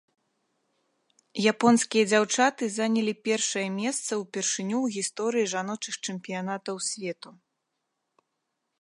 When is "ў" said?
4.81-4.87